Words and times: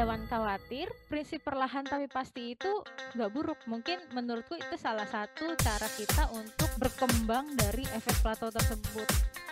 Jangan 0.00 0.24
khawatir, 0.32 0.88
prinsip 1.12 1.44
perlahan 1.44 1.84
tapi 1.84 2.08
pasti 2.08 2.56
itu 2.56 2.72
nggak 3.12 3.36
buruk. 3.36 3.60
Mungkin 3.68 4.00
menurutku 4.16 4.56
itu 4.56 4.80
salah 4.80 5.04
satu 5.04 5.52
cara 5.60 5.84
kita 5.92 6.24
untuk 6.32 6.72
berkembang 6.80 7.52
dari 7.52 7.84
efek 7.92 8.16
plato 8.24 8.48
tersebut. 8.48 9.04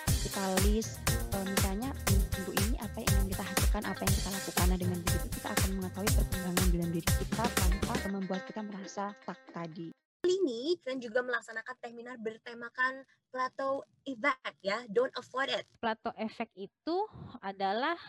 Kita 0.08 0.40
list 0.64 1.04
uh, 1.36 1.44
misalnya 1.44 1.92
minggu 2.08 2.64
ini 2.64 2.80
apa 2.80 2.96
yang 2.96 3.12
ingin 3.20 3.36
kita 3.36 3.44
hasilkan, 3.44 3.82
apa 3.92 4.00
yang 4.00 4.14
kita 4.16 4.30
lakukan. 4.32 4.64
Nah 4.72 4.78
dengan 4.80 4.98
begitu 5.04 5.26
kita 5.36 5.48
akan 5.52 5.68
mengetahui 5.76 6.12
perkembangan 6.16 6.66
dalam 6.72 6.90
diri 6.96 7.10
kita 7.12 7.44
tanpa 7.44 7.94
membuat 8.08 8.42
kita 8.48 8.60
merasa 8.64 9.04
stuck 9.20 9.40
tadi. 9.52 9.92
ini 10.24 10.80
kalian 10.80 11.00
juga 11.04 11.20
melaksanakan 11.28 11.76
seminar 11.76 12.16
bertemakan 12.24 13.04
plateau 13.28 13.84
effect 14.08 14.56
ya, 14.64 14.80
don't 14.88 15.12
avoid 15.12 15.52
it. 15.52 15.68
Plato 15.76 16.08
efek 16.16 16.48
itu 16.56 16.96
adalah 17.44 18.00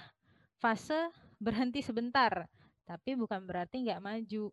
fase 0.64 1.12
berhenti 1.39 1.79
sebentar, 1.79 2.45
tapi 2.84 3.16
bukan 3.16 3.48
berarti 3.48 3.81
nggak 3.81 4.03
maju. 4.03 4.52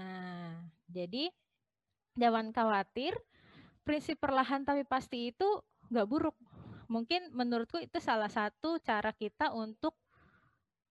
Nah, 0.00 0.56
jadi 0.88 1.28
jangan 2.16 2.50
khawatir, 2.50 3.12
prinsip 3.84 4.16
perlahan 4.18 4.64
tapi 4.64 4.82
pasti 4.88 5.30
itu 5.30 5.46
nggak 5.92 6.08
buruk. 6.08 6.36
Mungkin 6.90 7.30
menurutku 7.30 7.78
itu 7.78 8.02
salah 8.02 8.32
satu 8.32 8.80
cara 8.82 9.14
kita 9.14 9.54
untuk 9.54 9.94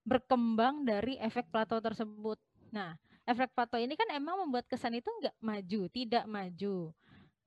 berkembang 0.07 0.87
dari 0.87 1.19
efek 1.19 1.51
plato 1.51 1.81
tersebut. 1.83 2.39
Nah, 2.71 2.95
efek 3.27 3.51
plato 3.51 3.75
ini 3.75 3.93
kan 3.99 4.07
emang 4.13 4.47
membuat 4.47 4.69
kesan 4.69 4.95
itu 4.95 5.09
nggak 5.09 5.35
maju, 5.43 5.81
tidak 5.91 6.23
maju. 6.29 6.93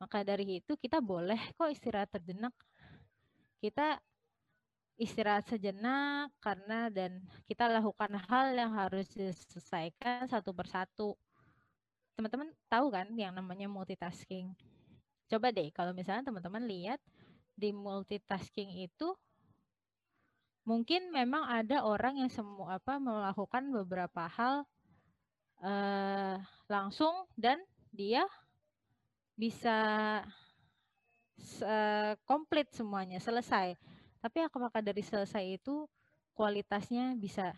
Maka 0.03 0.27
dari 0.27 0.59
itu 0.59 0.75
kita 0.75 0.99
boleh 0.99 1.39
kok 1.55 1.71
istirahat 1.71 2.11
terjenak. 2.11 2.53
Kita 3.63 4.03
istirahat 5.01 5.49
sejenak 5.49 6.31
karena 6.39 6.93
dan 6.93 7.21
kita 7.49 7.67
lakukan 7.69 8.17
hal 8.29 8.53
yang 8.55 8.73
harus 8.77 9.09
diselesaikan 9.13 10.29
satu 10.29 10.53
persatu. 10.53 11.17
Teman-teman 12.15 12.53
tahu 12.69 12.93
kan 12.93 13.09
yang 13.17 13.33
namanya 13.33 13.67
multitasking? 13.67 14.53
Coba 15.33 15.49
deh 15.49 15.73
kalau 15.73 15.97
misalnya 15.97 16.29
teman-teman 16.29 16.69
lihat 16.69 17.01
di 17.57 17.73
multitasking 17.73 18.85
itu 18.85 19.17
mungkin 20.63 21.11
memang 21.11 21.43
ada 21.49 21.83
orang 21.83 22.23
yang 22.23 22.31
semua 22.31 22.79
apa 22.79 23.03
melakukan 23.03 23.67
beberapa 23.83 24.31
hal 24.31 24.63
uh, 25.59 26.39
langsung 26.71 27.27
dan 27.35 27.59
dia 27.91 28.23
bisa 29.35 29.75
komplit 32.29 32.71
semuanya 32.71 33.19
selesai 33.19 33.75
tapi 34.23 34.47
apakah 34.47 34.79
dari 34.79 35.03
selesai 35.03 35.59
itu 35.59 35.91
kualitasnya 36.39 37.19
bisa 37.19 37.53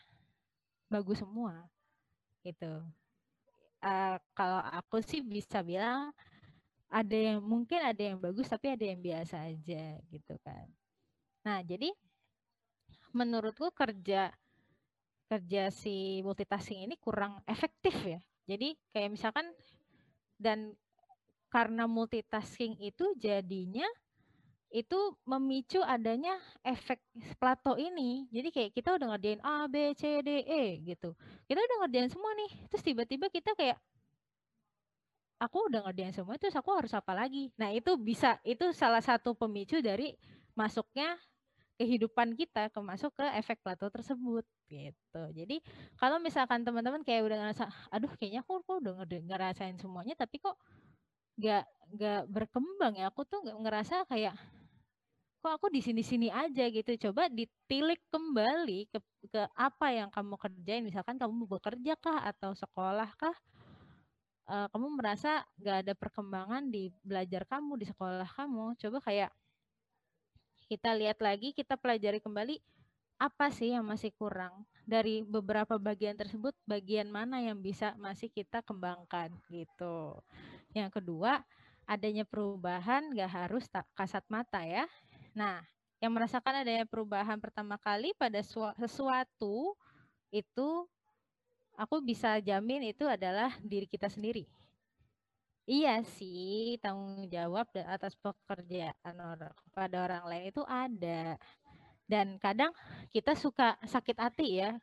bagus 0.88 1.20
semua 1.20 1.68
gitu. 2.40 2.80
Uh, 3.84 4.16
kalau 4.32 4.64
aku 4.72 5.04
sih 5.04 5.20
bisa 5.20 5.60
bilang 5.60 6.08
ada 6.88 7.16
yang 7.16 7.44
mungkin 7.44 7.84
ada 7.84 8.00
yang 8.00 8.16
bagus 8.16 8.48
tapi 8.48 8.72
ada 8.72 8.84
yang 8.88 9.00
biasa 9.04 9.44
aja 9.44 10.00
gitu 10.08 10.34
kan. 10.40 10.64
Nah, 11.44 11.60
jadi 11.60 11.92
menurutku 13.12 13.68
kerja 13.76 14.32
kerja 15.28 15.62
si 15.68 16.20
multitasking 16.24 16.88
ini 16.88 16.96
kurang 16.96 17.44
efektif 17.44 17.92
ya. 18.04 18.20
Jadi 18.48 18.76
kayak 18.92 19.12
misalkan 19.12 19.46
dan 20.40 20.72
karena 21.52 21.84
multitasking 21.86 22.76
itu 22.82 23.14
jadinya 23.16 23.86
itu 24.74 24.98
memicu 25.22 25.78
adanya 25.86 26.34
efek 26.66 26.98
plato 27.38 27.78
ini. 27.78 28.26
Jadi 28.34 28.48
kayak 28.50 28.70
kita 28.74 28.98
udah 28.98 29.14
ngerjain 29.14 29.40
A, 29.46 29.70
B, 29.70 29.94
C, 29.94 30.18
D, 30.26 30.42
E 30.42 30.82
gitu. 30.82 31.14
Kita 31.46 31.62
udah 31.62 31.76
ngerjain 31.86 32.10
semua 32.10 32.34
nih. 32.34 32.50
Terus 32.66 32.82
tiba-tiba 32.82 33.30
kita 33.30 33.54
kayak 33.54 33.78
aku 35.38 35.70
udah 35.70 35.86
ngerjain 35.86 36.10
semua 36.10 36.34
terus 36.42 36.58
aku 36.58 36.74
harus 36.74 36.90
apa 36.90 37.14
lagi? 37.14 37.54
Nah, 37.54 37.70
itu 37.70 37.94
bisa 37.94 38.42
itu 38.42 38.74
salah 38.74 38.98
satu 38.98 39.38
pemicu 39.38 39.78
dari 39.78 40.18
masuknya 40.58 41.14
kehidupan 41.78 42.38
kita 42.38 42.70
ke 42.70 42.80
masuk 42.82 43.14
ke 43.18 43.26
efek 43.38 43.58
plato 43.62 43.86
tersebut 43.90 44.46
gitu. 44.70 45.22
Jadi 45.34 45.62
kalau 45.98 46.18
misalkan 46.22 46.62
teman-teman 46.66 47.02
kayak 47.02 47.26
udah 47.26 47.38
ngerasa 47.46 47.66
aduh 47.94 48.10
kayaknya 48.18 48.42
aku, 48.46 48.62
aku 48.62 48.72
udah 48.82 49.06
ngerasain 49.06 49.78
semuanya 49.78 50.14
tapi 50.14 50.38
kok 50.38 50.54
nggak 51.34 51.64
nggak 51.98 52.20
berkembang 52.30 52.94
ya 52.94 53.10
aku 53.10 53.26
tuh 53.26 53.42
nggak 53.42 53.58
ngerasa 53.58 53.96
kayak 54.06 54.38
kok 55.44 55.60
aku 55.60 55.68
di 55.68 55.84
sini-sini 55.84 56.32
aja 56.32 56.64
gitu. 56.72 56.96
Coba 56.96 57.28
ditilik 57.28 58.00
kembali 58.08 58.88
ke, 58.88 58.96
ke 59.28 59.42
apa 59.52 59.92
yang 59.92 60.08
kamu 60.08 60.40
kerjain. 60.40 60.80
Misalkan 60.80 61.20
kamu 61.20 61.44
bekerja 61.44 62.00
kah 62.00 62.24
atau 62.24 62.56
sekolah 62.56 63.12
kah? 63.12 63.36
Uh, 64.48 64.64
kamu 64.72 64.96
merasa 64.96 65.44
gak 65.60 65.84
ada 65.84 65.92
perkembangan 65.92 66.64
di 66.72 66.88
belajar 67.04 67.44
kamu 67.44 67.76
di 67.76 67.84
sekolah 67.84 68.24
kamu. 68.24 68.72
Coba 68.80 69.04
kayak 69.04 69.30
kita 70.72 70.96
lihat 70.96 71.20
lagi, 71.20 71.52
kita 71.52 71.76
pelajari 71.76 72.24
kembali 72.24 72.56
apa 73.20 73.52
sih 73.52 73.76
yang 73.76 73.84
masih 73.84 74.16
kurang 74.16 74.64
dari 74.88 75.20
beberapa 75.28 75.76
bagian 75.76 76.16
tersebut. 76.16 76.56
Bagian 76.64 77.12
mana 77.12 77.44
yang 77.44 77.60
bisa 77.60 77.92
masih 78.00 78.32
kita 78.32 78.64
kembangkan 78.64 79.28
gitu. 79.52 80.16
Yang 80.72 81.04
kedua, 81.04 81.44
adanya 81.84 82.24
perubahan 82.24 83.12
gak 83.12 83.28
harus 83.28 83.68
kasat 83.92 84.24
mata 84.32 84.64
ya. 84.64 84.88
Nah, 85.34 85.66
yang 85.98 86.14
merasakan 86.14 86.62
adanya 86.62 86.86
perubahan 86.86 87.42
pertama 87.42 87.74
kali 87.74 88.14
pada 88.14 88.38
sesuatu 88.78 89.74
itu 90.30 90.68
aku 91.74 91.98
bisa 92.02 92.38
jamin 92.38 92.94
itu 92.94 93.02
adalah 93.04 93.50
diri 93.62 93.90
kita 93.90 94.06
sendiri. 94.06 94.46
Iya 95.64 96.04
sih, 96.04 96.76
tanggung 96.78 97.24
jawab 97.32 97.66
atas 97.72 98.14
pekerjaan 98.20 99.16
orang 99.16 99.54
kepada 99.64 99.96
orang 100.04 100.24
lain 100.28 100.44
itu 100.52 100.62
ada. 100.68 101.40
Dan 102.04 102.36
kadang 102.36 102.70
kita 103.08 103.32
suka 103.32 103.74
sakit 103.82 104.16
hati 104.20 104.60
ya. 104.60 104.76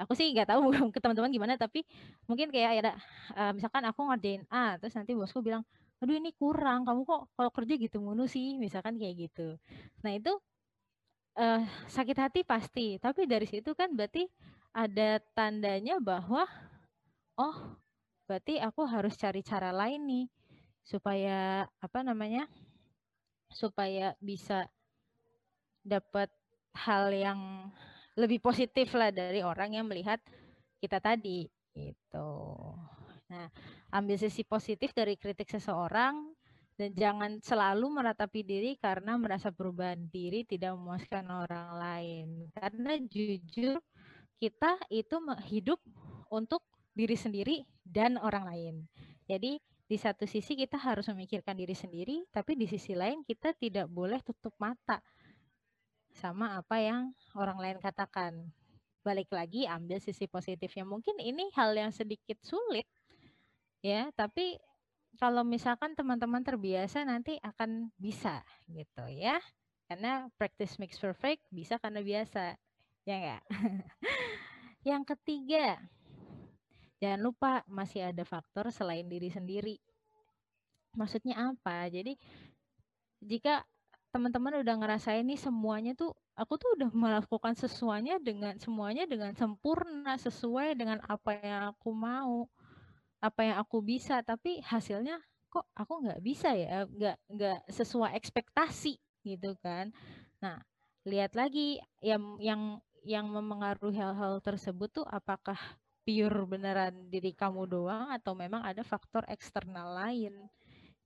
Aku 0.00 0.16
sih 0.16 0.32
nggak 0.32 0.50
tahu 0.50 0.72
ke 0.94 0.98
teman-teman 0.98 1.30
gimana, 1.30 1.54
tapi 1.60 1.84
mungkin 2.24 2.48
kayak 2.48 2.80
ada 2.80 2.92
uh, 3.36 3.52
misalkan 3.52 3.84
aku 3.84 4.00
ngerjain 4.08 4.42
A, 4.48 4.80
terus 4.80 4.96
nanti 4.96 5.12
bosku 5.12 5.44
bilang, 5.44 5.62
aduh 6.02 6.18
ini 6.18 6.34
kurang 6.34 6.82
kamu 6.82 7.06
kok 7.06 7.30
kalau 7.38 7.50
kerja 7.54 7.78
gitu 7.78 8.02
mulu 8.02 8.26
sih 8.26 8.58
misalkan 8.58 8.98
kayak 8.98 9.30
gitu 9.30 9.54
nah 10.02 10.10
itu 10.10 10.34
uh, 11.38 11.62
sakit 11.86 12.18
hati 12.18 12.40
pasti 12.42 12.98
tapi 12.98 13.30
dari 13.30 13.46
situ 13.46 13.70
kan 13.78 13.94
berarti 13.94 14.26
ada 14.74 15.22
tandanya 15.32 16.02
bahwa 16.02 16.42
oh 17.38 17.78
berarti 18.26 18.58
aku 18.58 18.82
harus 18.82 19.14
cari 19.14 19.46
cara 19.46 19.70
lain 19.70 20.02
nih 20.02 20.26
supaya 20.82 21.70
apa 21.78 22.02
namanya 22.02 22.50
supaya 23.52 24.18
bisa 24.18 24.66
dapat 25.86 26.32
hal 26.74 27.12
yang 27.14 27.70
lebih 28.18 28.42
positif 28.42 28.90
lah 28.96 29.14
dari 29.14 29.44
orang 29.44 29.76
yang 29.76 29.86
melihat 29.86 30.18
kita 30.82 30.98
tadi 30.98 31.46
gitu. 31.72 32.28
Nah, 33.32 33.48
ambil 33.96 34.20
sisi 34.20 34.44
positif 34.44 34.92
dari 34.92 35.16
kritik 35.16 35.48
seseorang 35.48 36.36
dan 36.76 36.92
jangan 36.92 37.40
selalu 37.40 37.88
meratapi 37.88 38.44
diri 38.44 38.76
karena 38.76 39.16
merasa 39.16 39.48
perubahan 39.48 40.04
diri 40.12 40.44
tidak 40.44 40.76
memuaskan 40.76 41.24
orang 41.32 41.70
lain. 41.80 42.28
Karena 42.52 43.00
jujur 43.00 43.80
kita 44.36 44.76
itu 44.92 45.16
hidup 45.48 45.80
untuk 46.28 46.60
diri 46.92 47.16
sendiri 47.16 47.56
dan 47.80 48.20
orang 48.20 48.44
lain. 48.44 48.74
Jadi 49.24 49.56
di 49.88 49.96
satu 50.00 50.28
sisi 50.28 50.56
kita 50.56 50.80
harus 50.80 51.08
memikirkan 51.08 51.56
diri 51.56 51.76
sendiri, 51.76 52.24
tapi 52.32 52.56
di 52.56 52.68
sisi 52.68 52.92
lain 52.92 53.24
kita 53.24 53.56
tidak 53.56 53.88
boleh 53.88 54.20
tutup 54.20 54.52
mata 54.60 55.00
sama 56.12 56.60
apa 56.60 56.76
yang 56.80 57.12
orang 57.36 57.56
lain 57.60 57.78
katakan. 57.80 58.32
Balik 59.02 59.34
lagi 59.34 59.66
ambil 59.66 59.98
sisi 59.98 60.30
positifnya. 60.30 60.86
Mungkin 60.86 61.18
ini 61.18 61.50
hal 61.58 61.74
yang 61.74 61.90
sedikit 61.90 62.38
sulit 62.44 62.86
ya 63.82 64.08
tapi 64.14 64.56
kalau 65.20 65.44
misalkan 65.44 65.92
teman-teman 65.92 66.40
terbiasa 66.40 67.04
nanti 67.04 67.36
akan 67.44 67.92
bisa 68.00 68.40
gitu 68.70 69.04
ya. 69.12 69.36
Karena 69.90 70.24
practice 70.40 70.80
makes 70.80 70.96
perfect 70.96 71.44
bisa 71.52 71.76
karena 71.76 72.00
biasa 72.00 72.56
ya 73.02 73.14
enggak 73.18 73.42
yang 74.88 75.02
ketiga 75.02 75.76
jangan 77.02 77.20
lupa 77.20 77.66
masih 77.66 78.08
ada 78.14 78.22
faktor 78.22 78.70
selain 78.70 79.04
diri 79.10 79.28
sendiri. 79.28 79.76
Maksudnya 80.94 81.50
apa? 81.50 81.90
Jadi 81.90 82.14
jika 83.18 83.66
teman-teman 84.14 84.62
udah 84.62 84.74
ngerasain 84.78 85.26
ini 85.26 85.34
semuanya 85.34 85.98
tuh 85.98 86.14
aku 86.38 86.56
tuh 86.60 86.78
udah 86.78 86.88
melakukan 86.94 87.58
sesuanya 87.58 88.22
dengan 88.22 88.54
semuanya 88.60 89.08
dengan 89.08 89.34
sempurna 89.34 90.14
sesuai 90.14 90.78
dengan 90.78 91.00
apa 91.04 91.36
yang 91.42 91.74
aku 91.74 91.90
mau 91.90 92.46
apa 93.22 93.40
yang 93.46 93.56
aku 93.62 93.78
bisa 93.80 94.20
tapi 94.26 94.58
hasilnya 94.66 95.22
kok 95.46 95.68
aku 95.78 96.02
nggak 96.02 96.20
bisa 96.24 96.50
ya 96.58 96.88
nggak 96.90 97.16
nggak 97.30 97.58
sesuai 97.70 98.18
ekspektasi 98.18 98.98
gitu 99.22 99.54
kan 99.62 99.94
nah 100.42 100.58
lihat 101.06 101.38
lagi 101.38 101.78
yang 102.02 102.36
yang 102.42 102.82
yang 103.06 103.26
memengaruhi 103.30 103.98
hal-hal 103.98 104.42
tersebut 104.42 104.90
tuh 104.90 105.06
apakah 105.06 105.58
pure 106.02 106.46
beneran 106.50 107.06
diri 107.10 107.30
kamu 107.30 107.66
doang 107.70 108.10
atau 108.10 108.34
memang 108.34 108.62
ada 108.66 108.82
faktor 108.82 109.22
eksternal 109.30 109.94
lain 109.94 110.34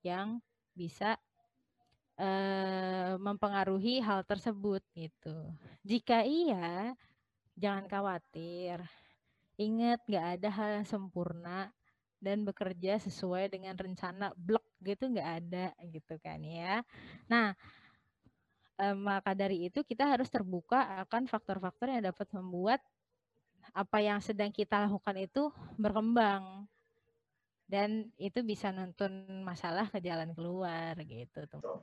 yang 0.01 0.41
bisa 0.73 1.21
uh, 2.21 3.17
mempengaruhi 3.21 4.01
hal 4.01 4.25
tersebut 4.25 4.81
gitu. 4.97 5.37
Jika 5.85 6.25
iya, 6.25 6.97
jangan 7.57 7.85
khawatir. 7.89 8.81
Ingat, 9.57 10.05
gak 10.05 10.27
ada 10.41 10.49
hal 10.53 10.69
yang 10.81 10.89
sempurna 10.89 11.73
dan 12.21 12.43
bekerja 12.43 12.97
sesuai 13.01 13.53
dengan 13.53 13.77
rencana 13.77 14.33
blok 14.37 14.65
gitu 14.83 15.09
nggak 15.13 15.31
ada 15.45 15.67
gitu 15.93 16.17
kan 16.21 16.41
ya. 16.41 16.81
Nah, 17.29 17.53
eh, 18.81 18.97
maka 18.97 19.33
dari 19.37 19.69
itu 19.69 19.85
kita 19.85 20.09
harus 20.09 20.29
terbuka 20.29 21.01
akan 21.05 21.29
faktor-faktor 21.29 21.93
yang 21.93 22.09
dapat 22.09 22.29
membuat 22.33 22.81
apa 23.75 23.99
yang 23.99 24.23
sedang 24.23 24.55
kita 24.55 24.87
lakukan 24.87 25.17
itu 25.19 25.51
berkembang 25.77 26.71
dan 27.67 28.09
itu 28.17 28.47
bisa 28.47 28.71
nuntun 28.71 29.27
masalah 29.43 29.91
ke 29.91 29.99
jalan 29.99 30.31
keluar 30.33 30.95
gitu 31.03 31.51
tuh. 31.51 31.83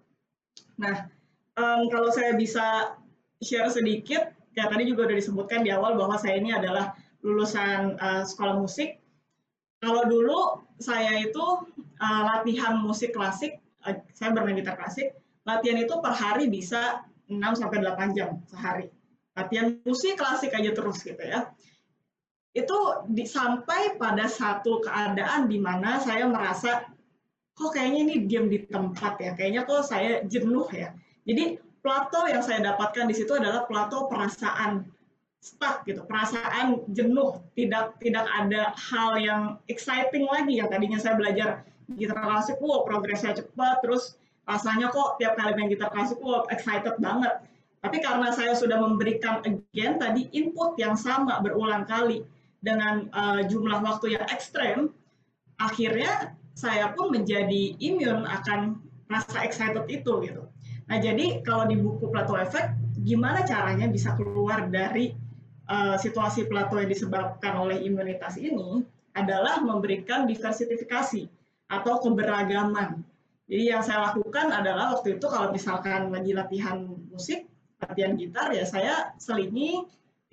Nah, 0.79 1.11
um, 1.59 1.91
kalau 1.91 2.09
saya 2.09 2.31
bisa 2.39 2.95
share 3.43 3.67
sedikit, 3.67 4.31
ya 4.55 4.71
tadi 4.71 4.87
juga 4.87 5.11
udah 5.11 5.17
disebutkan 5.19 5.67
di 5.67 5.75
awal 5.75 5.99
bahwa 5.99 6.15
saya 6.15 6.39
ini 6.39 6.55
adalah 6.55 6.95
lulusan 7.19 7.99
uh, 7.99 8.23
sekolah 8.23 8.63
musik. 8.63 9.02
Kalau 9.83 10.07
dulu 10.07 10.63
saya 10.79 11.19
itu 11.19 11.43
uh, 11.99 12.21
latihan 12.23 12.79
musik 12.79 13.11
klasik, 13.11 13.59
uh, 13.83 13.99
saya 14.15 14.31
bermain 14.31 14.55
gitar 14.55 14.79
klasik, 14.79 15.11
latihan 15.43 15.83
itu 15.83 15.99
per 15.99 16.15
hari 16.15 16.47
bisa 16.47 17.03
6 17.27 17.59
sampai 17.59 17.83
8 17.83 18.15
jam 18.15 18.39
sehari. 18.47 18.87
Latihan 19.35 19.75
musik 19.83 20.15
klasik 20.15 20.55
aja 20.55 20.71
terus 20.71 21.03
gitu 21.03 21.19
ya. 21.19 21.51
Itu 22.55 23.03
di, 23.11 23.27
sampai 23.27 23.99
pada 23.99 24.31
satu 24.31 24.79
keadaan 24.79 25.51
di 25.51 25.59
mana 25.59 25.99
saya 25.99 26.31
merasa 26.31 26.87
kok 27.51 27.75
kayaknya 27.75 27.99
ini 28.07 28.15
diam 28.23 28.47
di 28.47 28.63
tempat 28.63 29.19
ya, 29.19 29.35
kayaknya 29.35 29.67
kok 29.67 29.83
saya 29.83 30.23
jenuh 30.23 30.65
ya. 30.71 30.95
Jadi 31.27 31.59
plato 31.83 32.23
yang 32.31 32.39
saya 32.39 32.63
dapatkan 32.63 33.03
di 33.11 33.15
situ 33.19 33.35
adalah 33.35 33.67
plato 33.67 34.07
perasaan 34.07 34.87
stuck 35.43 35.83
gitu, 35.83 36.07
perasaan 36.07 36.87
jenuh, 36.95 37.43
tidak 37.51 37.99
tidak 37.99 38.23
ada 38.31 38.71
hal 38.79 39.19
yang 39.19 39.41
exciting 39.67 40.23
lagi 40.23 40.63
yang 40.63 40.71
tadinya 40.71 40.95
saya 40.95 41.19
belajar 41.19 41.67
gitar 41.99 42.15
klasik, 42.15 42.55
wow 42.63 42.87
progresnya 42.87 43.35
cepat, 43.35 43.83
terus 43.83 44.15
rasanya 44.47 44.87
kok 44.87 45.19
tiap 45.19 45.35
kali 45.35 45.51
main 45.59 45.67
gitar 45.67 45.91
klasik, 45.91 46.15
wow 46.23 46.47
excited 46.47 46.95
banget. 47.03 47.43
Tapi 47.83 47.99
karena 47.99 48.31
saya 48.31 48.55
sudah 48.55 48.79
memberikan 48.79 49.43
again 49.43 49.99
tadi 49.99 50.31
input 50.31 50.79
yang 50.79 50.95
sama 50.95 51.43
berulang 51.43 51.83
kali 51.83 52.23
dengan 52.63 53.11
uh, 53.11 53.43
jumlah 53.43 53.83
waktu 53.83 54.15
yang 54.15 54.23
ekstrem, 54.31 54.95
akhirnya 55.59 56.39
saya 56.55 56.95
pun 56.95 57.11
menjadi 57.11 57.75
imun 57.83 58.23
akan 58.23 58.79
rasa 59.11 59.43
excited 59.43 59.83
itu 59.91 60.23
gitu. 60.23 60.47
Nah 60.87 60.97
jadi 61.03 61.43
kalau 61.43 61.67
di 61.67 61.75
buku 61.75 62.07
Plato 62.07 62.39
Effect, 62.39 62.79
gimana 63.03 63.43
caranya 63.43 63.91
bisa 63.91 64.15
keluar 64.15 64.71
dari 64.71 65.11
uh, 65.69 65.95
situasi 65.99 66.47
plato 66.47 66.79
yang 66.79 66.91
disebabkan 66.91 67.53
oleh 67.59 67.79
imunitas 67.83 68.35
ini 68.39 68.83
adalah 69.13 69.61
memberikan 69.61 70.25
diversifikasi 70.25 71.29
atau 71.69 71.93
keberagaman. 72.01 73.01
Jadi 73.45 73.63
yang 73.69 73.83
saya 73.83 74.11
lakukan 74.11 74.49
adalah 74.49 74.97
waktu 74.97 75.19
itu 75.19 75.25
kalau 75.29 75.53
misalkan 75.53 76.09
lagi 76.09 76.31
latihan 76.33 76.87
musik, 77.11 77.45
latihan 77.83 78.15
gitar 78.17 78.49
ya 78.55 78.65
saya 78.65 79.13
selingi 79.19 79.83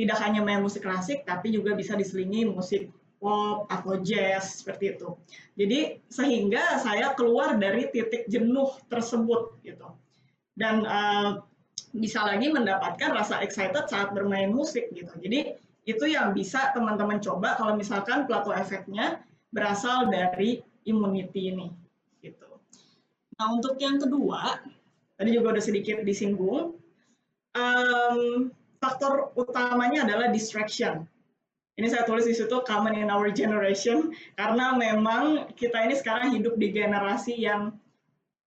tidak 0.00 0.17
hanya 0.25 0.41
main 0.41 0.65
musik 0.65 0.81
klasik 0.81 1.29
tapi 1.29 1.53
juga 1.53 1.77
bisa 1.77 1.93
diselingi 1.93 2.49
musik 2.49 2.88
pop 3.21 3.69
atau 3.69 4.00
jazz 4.00 4.65
seperti 4.65 4.97
itu. 4.97 5.12
Jadi 5.61 6.00
sehingga 6.09 6.81
saya 6.81 7.12
keluar 7.12 7.61
dari 7.61 7.93
titik 7.93 8.25
jenuh 8.32 8.73
tersebut 8.88 9.61
gitu. 9.61 9.93
Dan 10.56 10.88
uh, 10.88 11.44
bisa 11.91 12.23
lagi 12.23 12.51
mendapatkan 12.51 13.11
rasa 13.11 13.43
excited 13.43 13.91
saat 13.91 14.15
bermain 14.15 14.51
musik 14.51 14.91
gitu. 14.95 15.11
Jadi 15.19 15.59
itu 15.89 16.05
yang 16.07 16.37
bisa 16.37 16.71
teman-teman 16.71 17.19
coba 17.19 17.59
kalau 17.59 17.75
misalkan 17.75 18.29
plato 18.29 18.55
efeknya 18.55 19.19
berasal 19.51 20.07
dari 20.07 20.63
immunity 20.87 21.51
ini 21.51 21.69
gitu. 22.23 22.47
Nah 23.41 23.47
untuk 23.59 23.75
yang 23.83 23.99
kedua 23.99 24.61
tadi 25.19 25.31
juga 25.35 25.59
udah 25.59 25.65
sedikit 25.65 26.01
disinggung 26.07 26.79
um, 27.57 28.21
faktor 28.79 29.35
utamanya 29.37 30.07
adalah 30.07 30.31
distraction. 30.31 31.05
Ini 31.81 31.89
saya 31.89 32.05
tulis 32.05 32.29
di 32.29 32.37
situ 32.37 32.61
common 32.69 32.93
in 32.93 33.09
our 33.09 33.33
generation 33.33 34.13
karena 34.37 34.77
memang 34.77 35.49
kita 35.57 35.81
ini 35.89 35.97
sekarang 35.97 36.37
hidup 36.37 36.61
di 36.61 36.77
generasi 36.77 37.41
yang 37.41 37.73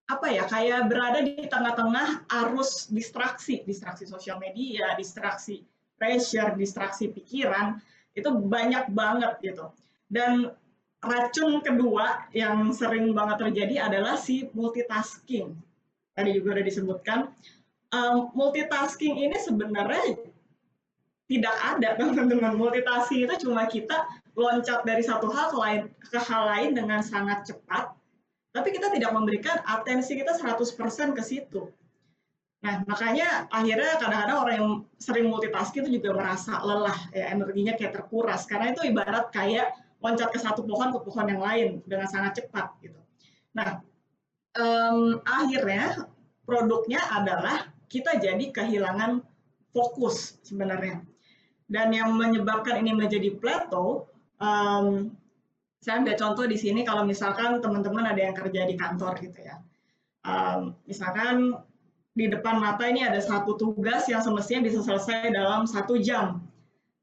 apa 0.04 0.28
ya 0.28 0.44
kayak 0.44 0.92
berada 0.92 1.24
di 1.24 1.48
tengah-tengah 1.48 2.28
arus 2.44 2.92
distraksi, 2.92 3.64
distraksi 3.64 4.04
sosial 4.04 4.36
media, 4.36 4.92
distraksi 5.00 5.64
pressure, 5.96 6.60
distraksi 6.60 7.08
pikiran 7.08 7.80
itu 8.12 8.28
banyak 8.28 8.92
banget 8.92 9.40
gitu. 9.40 9.72
Dan 10.12 10.52
racun 11.00 11.64
kedua 11.64 12.28
yang 12.36 12.76
sering 12.76 13.16
banget 13.16 13.48
terjadi 13.48 13.88
adalah 13.88 14.20
si 14.20 14.52
multitasking. 14.52 15.56
Tadi 16.14 16.30
juga 16.36 16.60
udah 16.60 16.66
disebutkan. 16.68 17.20
Um, 17.94 18.34
multitasking 18.34 19.22
ini 19.22 19.38
sebenarnya 19.40 20.20
tidak 21.32 21.56
ada 21.64 21.96
teman-teman. 21.98 22.60
Multitasking 22.60 23.24
itu 23.24 23.48
cuma 23.48 23.66
kita 23.72 24.04
loncat 24.36 24.84
dari 24.84 25.06
satu 25.06 25.30
hal 25.30 25.54
ke 25.54 25.58
lain 25.58 25.82
ke 26.02 26.20
hal 26.20 26.44
lain 26.50 26.70
dengan 26.74 27.06
sangat 27.06 27.54
cepat 27.54 27.93
tapi 28.54 28.70
kita 28.70 28.94
tidak 28.94 29.12
memberikan 29.12 29.58
atensi 29.66 30.14
kita 30.14 30.38
100% 30.38 31.18
ke 31.18 31.24
situ. 31.26 31.74
Nah, 32.64 32.80
makanya 32.88 33.52
akhirnya 33.52 34.00
kadang-kadang 34.00 34.38
orang 34.40 34.56
yang 34.56 34.70
sering 34.96 35.28
multitasking 35.28 35.84
itu 35.84 36.00
juga 36.00 36.16
merasa 36.16 36.64
lelah, 36.64 36.96
ya 37.12 37.34
energinya 37.36 37.76
kayak 37.76 37.92
terkuras. 37.92 38.48
Karena 38.48 38.72
itu 38.72 38.88
ibarat 38.88 39.34
kayak 39.36 39.76
loncat 40.00 40.32
ke 40.32 40.40
satu 40.40 40.64
pohon 40.64 40.96
ke 40.96 41.00
pohon 41.04 41.28
yang 41.28 41.44
lain 41.44 41.84
dengan 41.84 42.08
sangat 42.08 42.40
cepat 42.40 42.72
gitu. 42.80 42.96
Nah, 43.52 43.84
um, 44.56 45.20
akhirnya 45.28 46.08
produknya 46.48 47.04
adalah 47.12 47.68
kita 47.92 48.22
jadi 48.22 48.54
kehilangan 48.54 49.20
fokus 49.76 50.40
sebenarnya. 50.46 51.04
Dan 51.68 51.92
yang 51.92 52.16
menyebabkan 52.16 52.80
ini 52.80 52.96
menjadi 52.96 53.34
plateau, 53.44 54.08
um, 54.40 55.12
saya 55.84 56.00
ambil 56.00 56.16
contoh 56.16 56.48
di 56.48 56.56
sini 56.56 56.88
kalau 56.88 57.04
misalkan 57.04 57.60
teman-teman 57.60 58.08
ada 58.08 58.24
yang 58.24 58.32
kerja 58.32 58.64
di 58.64 58.80
kantor 58.80 59.20
gitu 59.20 59.44
ya. 59.44 59.60
Um, 60.24 60.80
misalkan 60.88 61.60
di 62.16 62.32
depan 62.32 62.64
mata 62.64 62.88
ini 62.88 63.04
ada 63.04 63.20
satu 63.20 63.60
tugas 63.60 64.08
yang 64.08 64.24
semestinya 64.24 64.64
bisa 64.64 64.80
selesai 64.80 65.36
dalam 65.36 65.68
satu 65.68 66.00
jam. 66.00 66.40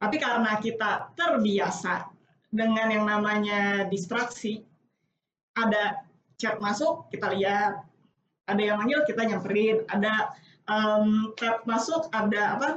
Tapi 0.01 0.17
karena 0.17 0.57
kita 0.57 1.13
terbiasa 1.13 2.09
dengan 2.49 2.89
yang 2.89 3.05
namanya 3.05 3.85
distraksi, 3.93 4.65
ada 5.53 6.01
chat 6.41 6.57
masuk, 6.57 7.13
kita 7.13 7.37
lihat. 7.37 7.85
Ada 8.49 8.63
yang 8.65 8.77
manggil, 8.81 9.05
kita 9.05 9.29
nyamperin. 9.29 9.85
Ada 9.93 10.33
um, 10.73 11.37
tab 11.37 11.69
masuk, 11.69 12.09
ada 12.17 12.57
apa 12.57 12.69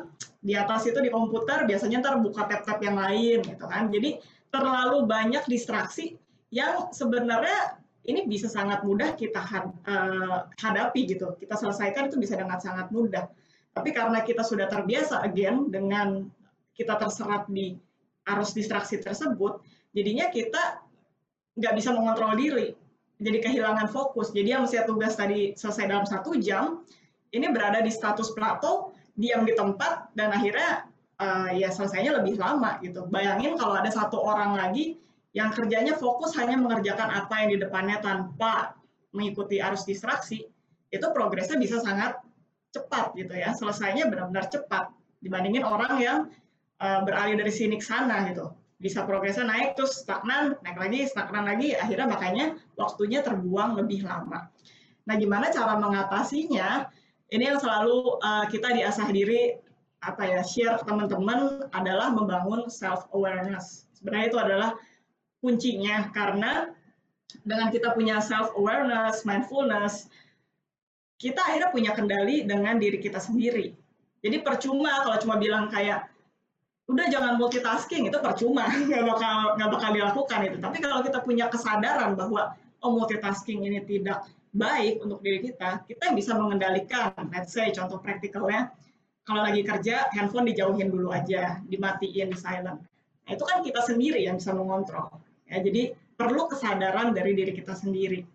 di 0.44 0.54
atas 0.60 0.84
itu 0.84 1.00
di 1.00 1.08
komputer, 1.08 1.64
biasanya 1.64 2.04
ntar 2.04 2.20
buka 2.20 2.44
tab-tab 2.44 2.84
yang 2.84 3.00
lain 3.00 3.40
gitu 3.40 3.66
kan. 3.72 3.88
Jadi 3.88 4.20
terlalu 4.54 5.10
banyak 5.10 5.42
distraksi 5.50 6.14
yang 6.54 6.94
sebenarnya 6.94 7.82
ini 8.06 8.30
bisa 8.30 8.46
sangat 8.46 8.86
mudah 8.86 9.18
kita 9.18 9.42
uh, 9.42 10.46
hadapi 10.62 11.10
gitu. 11.10 11.34
Kita 11.42 11.58
selesaikan 11.58 12.14
itu 12.14 12.22
bisa 12.22 12.38
dengan 12.38 12.62
sangat 12.62 12.94
mudah. 12.94 13.26
Tapi 13.74 13.90
karena 13.90 14.22
kita 14.22 14.46
sudah 14.46 14.70
terbiasa 14.70 15.26
again 15.26 15.74
dengan 15.74 16.30
kita 16.78 16.94
terserap 17.02 17.50
di 17.50 17.74
arus 18.30 18.54
distraksi 18.54 19.02
tersebut, 19.02 19.66
jadinya 19.98 20.30
kita 20.30 20.86
nggak 21.58 21.74
bisa 21.74 21.90
mengontrol 21.96 22.38
diri. 22.38 22.78
Jadi 23.18 23.40
kehilangan 23.40 23.90
fokus. 23.90 24.30
Jadi 24.36 24.54
yang 24.54 24.68
mesti 24.68 24.84
tugas 24.86 25.18
tadi 25.18 25.58
selesai 25.58 25.90
dalam 25.90 26.06
satu 26.06 26.38
jam, 26.38 26.86
ini 27.34 27.50
berada 27.50 27.82
di 27.82 27.90
status 27.90 28.36
plato, 28.36 28.94
diam 29.18 29.48
di 29.48 29.58
tempat, 29.58 30.12
dan 30.14 30.30
akhirnya 30.36 30.86
uh, 31.24 31.50
ya 31.56 31.72
selesainya 31.72 32.20
lebih 32.20 32.36
lama 32.36 32.84
gitu. 32.84 33.08
Bayangin 33.08 33.56
kalau 33.56 33.80
ada 33.80 33.88
satu 33.88 34.20
orang 34.20 34.60
lagi 34.60 35.00
yang 35.32 35.50
kerjanya 35.56 35.96
fokus 35.96 36.36
hanya 36.38 36.60
mengerjakan 36.60 37.10
apa 37.10 37.34
yang 37.42 37.50
di 37.56 37.58
depannya 37.64 37.98
tanpa 38.04 38.78
mengikuti 39.16 39.58
arus 39.64 39.88
distraksi, 39.88 40.46
itu 40.94 41.06
progresnya 41.16 41.58
bisa 41.58 41.80
sangat 41.82 42.20
cepat 42.76 43.16
gitu 43.18 43.34
ya. 43.34 43.56
Selesainya 43.56 44.12
benar-benar 44.12 44.52
cepat 44.52 44.94
dibandingin 45.24 45.64
orang 45.66 45.94
yang 45.98 46.20
uh, 46.84 47.02
beralih 47.02 47.40
dari 47.40 47.54
sini 47.54 47.80
ke 47.80 47.86
sana 47.86 48.30
gitu. 48.30 48.54
Bisa 48.78 49.08
progresnya 49.08 49.48
naik 49.48 49.80
terus 49.80 50.04
stagnan, 50.04 50.60
naik 50.62 50.76
lagi, 50.76 51.00
stagnan 51.08 51.48
lagi, 51.48 51.72
akhirnya 51.72 52.08
makanya 52.10 52.46
waktunya 52.76 53.24
terbuang 53.24 53.80
lebih 53.80 54.04
lama. 54.04 54.52
Nah, 55.08 55.16
gimana 55.16 55.48
cara 55.50 55.80
mengatasinya? 55.80 56.92
Ini 57.34 57.50
yang 57.50 57.58
selalu 57.58 58.22
uh, 58.22 58.46
kita 58.52 58.76
diasah 58.76 59.10
diri 59.10 59.58
apa 60.04 60.28
ya 60.28 60.42
share 60.44 60.76
ke 60.80 60.84
teman-teman 60.84 61.68
adalah 61.72 62.12
membangun 62.12 62.68
self 62.68 63.08
awareness. 63.16 63.88
Sebenarnya 63.96 64.28
itu 64.28 64.40
adalah 64.40 64.70
kuncinya 65.40 66.12
karena 66.12 66.72
dengan 67.48 67.72
kita 67.72 67.96
punya 67.96 68.20
self 68.20 68.52
awareness, 68.60 69.24
mindfulness, 69.24 70.12
kita 71.18 71.40
akhirnya 71.40 71.72
punya 71.72 71.92
kendali 71.96 72.44
dengan 72.44 72.78
diri 72.78 73.00
kita 73.00 73.18
sendiri. 73.18 73.72
Jadi 74.24 74.44
percuma 74.44 75.04
kalau 75.04 75.18
cuma 75.20 75.36
bilang 75.40 75.72
kayak 75.72 76.08
udah 76.92 77.08
jangan 77.08 77.40
multitasking 77.40 78.12
itu 78.12 78.20
percuma 78.20 78.68
nggak 78.88 79.04
bakal 79.08 79.36
nggak 79.56 79.70
bakal 79.72 79.90
dilakukan 79.96 80.40
itu. 80.52 80.58
Tapi 80.60 80.78
kalau 80.84 81.00
kita 81.00 81.20
punya 81.24 81.48
kesadaran 81.48 82.20
bahwa 82.20 82.56
oh 82.84 82.92
multitasking 82.92 83.64
ini 83.64 83.80
tidak 83.88 84.28
baik 84.54 85.02
untuk 85.02 85.24
diri 85.26 85.50
kita, 85.50 85.82
kita 85.88 86.14
bisa 86.14 86.38
mengendalikan. 86.38 87.16
Let's 87.34 87.56
say 87.56 87.74
contoh 87.74 87.98
praktikalnya, 88.04 88.70
kalau 89.24 89.42
lagi 89.48 89.64
kerja 89.64 90.12
handphone 90.12 90.52
dijauhin 90.52 90.92
dulu 90.92 91.16
aja, 91.16 91.64
dimatiin, 91.68 92.32
di 92.32 92.38
silent. 92.38 92.80
Nah, 93.24 93.32
itu 93.32 93.44
kan 93.48 93.64
kita 93.64 93.80
sendiri 93.84 94.20
yang 94.20 94.36
bisa 94.36 94.52
mengontrol. 94.52 95.08
Ya, 95.48 95.64
jadi 95.64 95.96
perlu 96.20 96.52
kesadaran 96.52 97.16
dari 97.16 97.32
diri 97.32 97.56
kita 97.56 97.72
sendiri. 97.72 98.28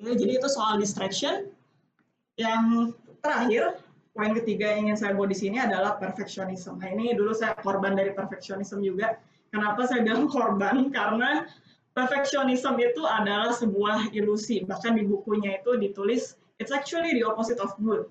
Ya, 0.00 0.12
jadi 0.12 0.40
itu 0.40 0.48
soal 0.48 0.76
distraction. 0.76 1.48
Yang 2.36 2.96
terakhir, 3.24 3.80
poin 4.16 4.32
ketiga 4.36 4.76
yang 4.76 4.88
ingin 4.88 4.96
saya 5.00 5.12
bawa 5.16 5.28
di 5.28 5.36
sini 5.36 5.56
adalah 5.60 5.96
perfectionism. 5.96 6.80
Nah 6.80 6.88
ini 6.92 7.16
dulu 7.16 7.32
saya 7.32 7.56
korban 7.60 7.96
dari 7.96 8.12
perfectionism 8.12 8.84
juga. 8.84 9.16
Kenapa 9.52 9.88
saya 9.88 10.04
bilang 10.04 10.28
korban? 10.34 10.88
Karena 10.92 11.48
perfectionism 11.96 12.76
itu 12.80 13.02
adalah 13.04 13.52
sebuah 13.52 14.12
ilusi. 14.12 14.64
Bahkan 14.64 14.96
di 14.98 15.04
bukunya 15.08 15.60
itu 15.60 15.76
ditulis, 15.76 16.36
it's 16.60 16.72
actually 16.72 17.16
the 17.16 17.24
opposite 17.24 17.60
of 17.60 17.72
good. 17.80 18.08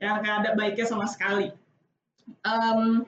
Ya, 0.00 0.16
nggak 0.16 0.36
ada 0.42 0.50
baiknya 0.56 0.88
sama 0.88 1.04
sekali. 1.04 1.52
Um, 2.48 3.04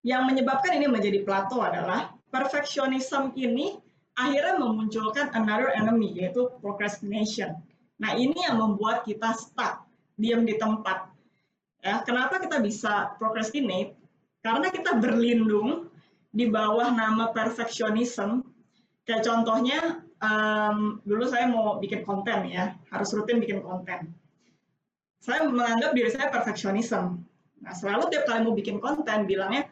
yang 0.00 0.24
menyebabkan 0.24 0.80
ini 0.80 0.88
menjadi 0.88 1.24
plato 1.24 1.60
adalah 1.60 2.12
perfectionism 2.32 3.36
ini 3.36 3.76
akhirnya 4.16 4.56
memunculkan 4.58 5.28
another 5.36 5.74
enemy, 5.76 6.14
yaitu 6.16 6.48
procrastination. 6.64 7.60
Nah, 8.00 8.16
ini 8.16 8.34
yang 8.34 8.58
membuat 8.58 9.04
kita 9.04 9.36
stuck, 9.36 9.86
diam 10.16 10.46
di 10.48 10.56
tempat. 10.56 11.10
Ya, 11.84 12.00
kenapa 12.00 12.40
kita 12.40 12.64
bisa 12.64 13.12
procrastinate? 13.20 13.92
Karena 14.40 14.72
kita 14.72 14.96
berlindung 14.96 15.92
di 16.32 16.48
bawah 16.48 16.90
nama 16.90 17.30
perfectionism. 17.30 18.40
Kayak 19.04 19.24
contohnya, 19.28 20.00
um, 20.24 21.04
dulu 21.04 21.28
saya 21.28 21.44
mau 21.44 21.76
bikin 21.76 22.08
konten 22.08 22.48
ya, 22.48 22.72
harus 22.88 23.12
rutin 23.12 23.36
bikin 23.36 23.60
konten. 23.60 24.16
Saya 25.24 25.48
menganggap 25.48 25.96
diri 25.96 26.12
saya 26.12 26.28
perfectionism. 26.28 27.24
Nah, 27.64 27.72
selalu 27.72 28.12
tiap 28.12 28.28
kali 28.28 28.44
mau 28.44 28.52
bikin 28.52 28.76
konten, 28.76 29.24
bilangnya, 29.24 29.64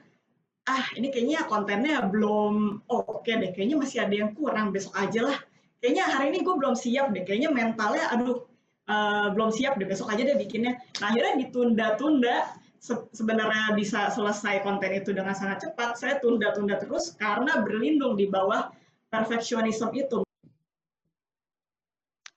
ah 0.65 0.89
ini 0.97 1.13
kayaknya 1.13 1.45
kontennya 1.45 2.09
belum 2.09 2.81
oh, 2.89 3.03
oke 3.05 3.27
okay 3.27 3.37
deh 3.37 3.51
kayaknya 3.53 3.77
masih 3.77 3.99
ada 4.01 4.15
yang 4.17 4.31
kurang 4.33 4.73
besok 4.73 4.97
aja 4.97 5.29
lah. 5.29 5.39
Kayaknya 5.85 6.05
hari 6.09 6.27
ini 6.33 6.39
gue 6.47 6.55
belum 6.57 6.73
siap 6.79 7.13
deh 7.13 7.27
kayaknya 7.27 7.51
mentalnya 7.53 8.09
aduh 8.15 8.47
uh, 8.87 9.29
belum 9.35 9.51
siap 9.53 9.77
deh 9.77 9.85
besok 9.85 10.09
aja 10.09 10.25
deh 10.25 10.39
bikinnya. 10.41 10.81
Nah 11.03 11.13
akhirnya 11.13 11.33
ditunda-tunda 11.45 12.63
Se 12.83 12.99
sebenarnya 13.15 13.79
bisa 13.79 14.11
selesai 14.11 14.67
konten 14.67 14.91
itu 14.91 15.15
dengan 15.15 15.39
sangat 15.39 15.71
cepat 15.71 15.95
saya 15.95 16.19
tunda-tunda 16.19 16.83
terus 16.83 17.15
karena 17.15 17.63
berlindung 17.63 18.19
di 18.19 18.27
bawah 18.27 18.75
perfectionism 19.07 19.95
itu 19.95 20.27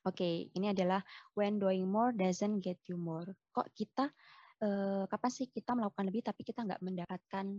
Oke, 0.05 0.21
okay, 0.21 0.35
ini 0.53 0.69
adalah 0.69 1.01
when 1.33 1.57
doing 1.57 1.89
more 1.89 2.13
doesn't 2.13 2.62
get 2.62 2.77
you 2.85 2.93
more. 2.93 3.25
Kok 3.50 3.74
kita, 3.74 4.05
uh, 4.62 5.09
kapan 5.09 5.31
sih 5.33 5.50
kita 5.50 5.74
melakukan 5.74 6.05
lebih 6.05 6.21
tapi 6.21 6.45
kita 6.45 6.62
nggak 6.62 6.77
mendapatkan 6.85 7.57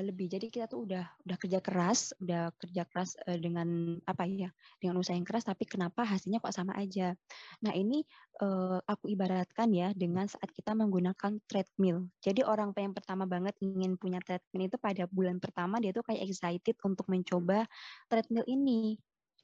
lebih. 0.00 0.32
Jadi 0.32 0.48
kita 0.48 0.64
tuh 0.72 0.88
udah 0.88 1.04
udah 1.28 1.36
kerja 1.36 1.60
keras, 1.60 2.16
udah 2.16 2.48
kerja 2.56 2.88
keras 2.88 3.12
uh, 3.28 3.36
dengan 3.36 4.00
apa 4.08 4.24
ya, 4.24 4.48
dengan 4.80 4.96
usaha 5.04 5.12
yang 5.12 5.28
keras, 5.28 5.44
tapi 5.44 5.68
kenapa 5.68 6.08
hasilnya 6.08 6.40
kok 6.40 6.56
sama 6.56 6.72
aja? 6.80 7.12
Nah 7.60 7.76
ini 7.76 8.00
uh, 8.40 8.80
aku 8.88 9.12
ibaratkan 9.12 9.68
ya 9.76 9.92
dengan 9.92 10.24
saat 10.32 10.48
kita 10.48 10.72
menggunakan 10.72 11.36
treadmill. 11.44 12.08
Jadi 12.24 12.40
orang 12.40 12.72
yang 12.72 12.96
pertama 12.96 13.28
banget 13.28 13.52
ingin 13.60 14.00
punya 14.00 14.24
treadmill 14.24 14.64
itu 14.64 14.80
pada 14.80 15.04
bulan 15.12 15.36
pertama 15.36 15.76
dia 15.76 15.92
tuh 15.92 16.08
kayak 16.08 16.24
excited 16.24 16.80
untuk 16.88 17.04
mencoba 17.12 17.68
treadmill 18.08 18.48
ini 18.48 18.96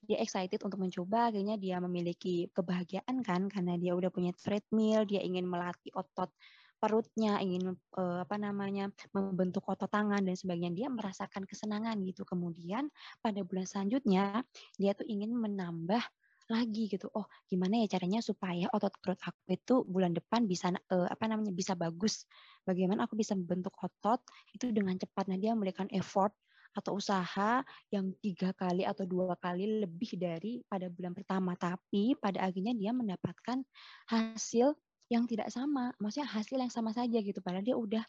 dia 0.04 0.18
excited 0.22 0.62
untuk 0.62 0.78
mencoba 0.78 1.32
akhirnya 1.32 1.58
dia 1.58 1.82
memiliki 1.82 2.46
kebahagiaan 2.54 3.22
kan 3.26 3.50
karena 3.50 3.74
dia 3.80 3.96
udah 3.96 4.10
punya 4.12 4.30
treadmill 4.36 5.02
dia 5.08 5.24
ingin 5.24 5.48
melatih 5.48 5.90
otot 5.96 6.30
perutnya, 6.78 7.42
ingin 7.42 7.74
uh, 7.98 8.22
apa 8.22 8.38
namanya 8.38 8.88
membentuk 9.10 9.66
otot 9.66 9.90
tangan 9.90 10.22
dan 10.22 10.38
sebagainya, 10.38 10.86
dia 10.86 10.88
merasakan 10.88 11.42
kesenangan 11.44 11.98
gitu. 12.06 12.22
Kemudian 12.22 12.86
pada 13.18 13.42
bulan 13.42 13.66
selanjutnya 13.66 14.46
dia 14.78 14.94
tuh 14.94 15.04
ingin 15.10 15.34
menambah 15.34 16.00
lagi 16.48 16.88
gitu. 16.88 17.12
Oh, 17.12 17.28
gimana 17.44 17.84
ya 17.84 17.98
caranya 17.98 18.24
supaya 18.24 18.72
otot 18.72 18.94
perut 19.04 19.20
aku 19.20 19.52
itu 19.52 19.74
bulan 19.84 20.16
depan 20.16 20.48
bisa 20.48 20.72
uh, 20.72 21.08
apa 21.10 21.28
namanya 21.28 21.52
bisa 21.52 21.76
bagus. 21.76 22.24
Bagaimana 22.64 23.04
aku 23.04 23.18
bisa 23.20 23.36
membentuk 23.36 23.76
otot 23.76 24.22
itu 24.56 24.72
dengan 24.72 24.96
cepat. 24.96 25.28
Nah, 25.28 25.36
dia 25.36 25.52
memberikan 25.52 25.90
effort 25.92 26.32
atau 26.76 26.98
usaha 26.98 27.64
yang 27.90 28.12
tiga 28.22 28.54
kali 28.54 28.84
atau 28.84 29.04
dua 29.08 29.34
kali 29.40 29.82
lebih 29.82 30.16
dari 30.18 30.62
pada 30.66 30.86
bulan 30.92 31.12
pertama. 31.16 31.54
Tapi 31.58 32.14
pada 32.18 32.46
akhirnya 32.46 32.74
dia 32.76 32.92
mendapatkan 32.94 33.62
hasil 34.10 34.76
yang 35.08 35.24
tidak 35.24 35.48
sama, 35.48 35.92
maksudnya 35.96 36.28
hasil 36.28 36.60
yang 36.60 36.72
sama 36.72 36.92
saja 36.92 37.18
gitu. 37.18 37.40
Padahal 37.40 37.64
dia 37.64 37.76
udah 37.76 38.04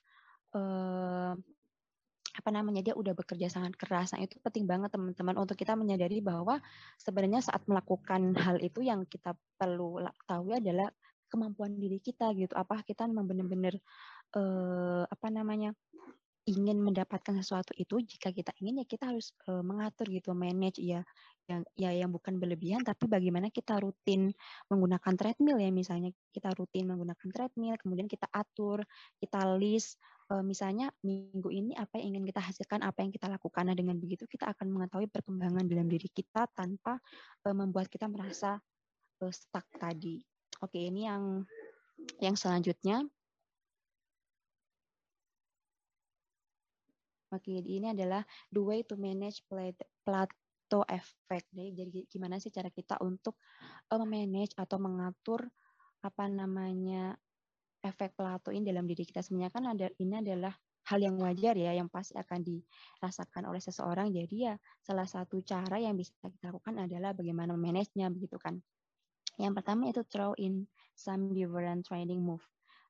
eh, 0.56 1.34
apa 2.40 2.50
namanya 2.56 2.80
dia 2.80 2.96
udah 2.96 3.12
bekerja 3.18 3.52
sangat 3.52 3.76
keras. 3.76 4.16
Nah 4.16 4.24
itu 4.24 4.40
penting 4.40 4.64
banget 4.64 4.94
teman-teman 4.94 5.36
untuk 5.44 5.60
kita 5.60 5.76
menyadari 5.76 6.24
bahwa 6.24 6.62
sebenarnya 7.02 7.44
saat 7.44 7.66
melakukan 7.68 8.32
hal 8.40 8.62
itu 8.64 8.80
yang 8.86 9.04
kita 9.10 9.36
perlu 9.60 10.00
tahu 10.24 10.56
adalah 10.56 10.88
kemampuan 11.28 11.76
diri 11.76 12.00
kita 12.00 12.32
gitu. 12.38 12.56
Apa 12.56 12.86
kita 12.88 13.10
memang 13.10 13.28
benar-benar 13.28 13.76
eh, 14.36 15.04
apa 15.10 15.28
namanya 15.34 15.76
ingin 16.50 16.82
mendapatkan 16.82 17.38
sesuatu 17.38 17.78
itu 17.78 18.02
jika 18.02 18.34
kita 18.34 18.50
ingin 18.58 18.82
ya 18.82 18.86
kita 18.90 19.14
harus 19.14 19.38
uh, 19.46 19.62
mengatur 19.62 20.10
gitu 20.10 20.34
manage 20.34 20.82
ya 20.82 21.06
yang 21.46 21.62
ya 21.78 21.90
yang 21.94 22.10
bukan 22.10 22.38
berlebihan 22.42 22.82
tapi 22.82 23.06
bagaimana 23.06 23.54
kita 23.54 23.78
rutin 23.78 24.34
menggunakan 24.70 25.14
treadmill 25.14 25.62
ya. 25.62 25.70
Misalnya 25.70 26.10
kita 26.34 26.54
rutin 26.58 26.90
menggunakan 26.90 27.28
treadmill 27.30 27.78
kemudian 27.78 28.10
kita 28.10 28.26
atur 28.34 28.82
kita 29.22 29.58
list 29.62 30.02
uh, 30.34 30.42
misalnya 30.42 30.90
minggu 31.06 31.50
ini 31.54 31.78
apa 31.78 32.02
yang 32.02 32.18
ingin 32.18 32.34
kita 32.34 32.42
hasilkan 32.42 32.82
apa 32.82 33.06
yang 33.06 33.14
kita 33.14 33.30
lakukan. 33.30 33.70
Nah 33.70 33.78
dengan 33.78 33.98
begitu 34.02 34.26
kita 34.26 34.50
akan 34.50 34.74
mengetahui 34.74 35.10
perkembangan 35.10 35.66
dalam 35.70 35.86
diri 35.86 36.10
kita 36.10 36.50
tanpa 36.58 36.98
uh, 37.46 37.56
membuat 37.56 37.90
kita 37.94 38.10
merasa 38.10 38.58
uh, 39.22 39.34
stuck 39.34 39.66
tadi. 39.78 40.22
Oke 40.66 40.82
ini 40.82 41.06
yang 41.06 41.46
yang 42.24 42.34
selanjutnya 42.34 43.06
Oke, 47.30 47.62
ini 47.62 47.94
adalah 47.94 48.26
the 48.50 48.62
way 48.62 48.82
to 48.82 48.98
manage 48.98 49.46
plat 49.50 50.30
atau 50.70 50.86
efek. 50.86 51.50
Jadi, 51.50 51.74
jadi 51.74 52.00
gimana 52.06 52.38
sih 52.38 52.54
cara 52.54 52.70
kita 52.70 53.02
untuk 53.02 53.42
uh, 53.90 53.98
memanage 54.06 54.54
atau 54.54 54.78
mengatur 54.78 55.50
apa 56.06 56.30
namanya 56.30 57.18
efek 57.82 58.14
Plato 58.14 58.54
ini 58.54 58.70
dalam 58.70 58.86
diri 58.86 59.02
kita 59.02 59.26
sebenarnya 59.26 59.50
kan 59.50 59.66
ada 59.66 59.90
ini 59.98 60.22
adalah 60.22 60.54
hal 60.94 61.02
yang 61.02 61.18
wajar 61.18 61.58
ya 61.58 61.74
yang 61.74 61.90
pasti 61.90 62.14
akan 62.22 62.46
dirasakan 62.46 63.50
oleh 63.50 63.58
seseorang. 63.58 64.14
Jadi 64.14 64.46
ya 64.46 64.54
salah 64.86 65.10
satu 65.10 65.42
cara 65.42 65.82
yang 65.82 65.98
bisa 65.98 66.14
kita 66.30 66.54
lakukan 66.54 66.86
adalah 66.86 67.18
bagaimana 67.18 67.58
memanagenya 67.58 68.14
begitu 68.14 68.38
kan. 68.38 68.62
Yang 69.42 69.54
pertama 69.58 69.90
itu 69.90 70.06
throw 70.06 70.38
in 70.38 70.70
some 70.94 71.34
different 71.34 71.82
training 71.82 72.22
move. 72.22 72.46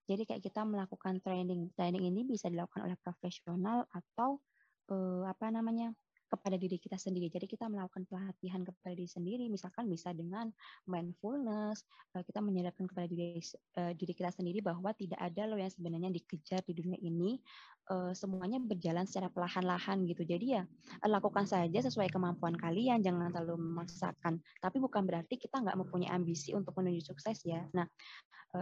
Jadi 0.09 0.25
kayak 0.25 0.41
kita 0.41 0.65
melakukan 0.65 1.21
training. 1.21 1.69
Training 1.77 2.09
ini 2.09 2.25
bisa 2.25 2.49
dilakukan 2.49 2.89
oleh 2.89 2.97
profesional 2.97 3.85
atau 3.93 4.41
uh, 4.89 5.29
apa 5.29 5.53
namanya 5.53 5.93
kepada 6.29 6.55
diri 6.55 6.77
kita 6.77 6.95
sendiri. 6.95 7.27
Jadi 7.33 7.49
kita 7.49 7.65
melakukan 7.65 8.05
pelatihan 8.05 8.61
kepada 8.61 8.93
diri 8.93 9.09
sendiri, 9.09 9.45
misalkan 9.49 9.89
bisa 9.89 10.13
dengan 10.13 10.53
mindfulness, 10.85 11.81
eh, 12.13 12.21
kita 12.21 12.39
menyadarkan 12.39 12.85
kepada 12.85 13.09
diri 13.09 13.41
eh, 13.75 13.93
diri 13.97 14.13
kita 14.13 14.29
sendiri 14.29 14.61
bahwa 14.61 14.93
tidak 14.93 15.17
ada 15.17 15.49
loh 15.49 15.57
yang 15.57 15.73
sebenarnya 15.73 16.13
dikejar 16.13 16.61
di 16.69 16.77
dunia 16.77 16.99
ini, 17.01 17.41
eh, 17.89 18.13
semuanya 18.13 18.61
berjalan 18.61 19.09
secara 19.09 19.33
perlahan-lahan 19.33 20.05
gitu. 20.05 20.21
Jadi 20.21 20.61
ya 20.61 20.63
lakukan 21.09 21.49
saja 21.49 21.79
sesuai 21.81 22.13
kemampuan 22.13 22.53
kalian, 22.53 23.01
jangan 23.01 23.33
terlalu 23.33 23.57
memaksakan. 23.65 24.37
Tapi 24.61 24.77
bukan 24.77 25.09
berarti 25.09 25.41
kita 25.41 25.59
nggak 25.65 25.77
mempunyai 25.81 26.13
ambisi 26.13 26.53
untuk 26.53 26.77
menuju 26.77 27.01
sukses 27.09 27.41
ya. 27.41 27.65
Nah 27.73 27.89